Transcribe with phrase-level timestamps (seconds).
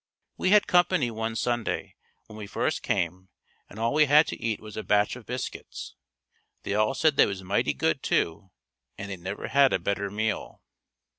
[0.35, 1.95] We had company one Sunday
[2.25, 3.29] when we first came
[3.69, 5.93] and all we had to eat was a batch of biscuits.
[6.63, 8.49] They all said they was mighty good too
[8.97, 10.63] and they never had a better meal.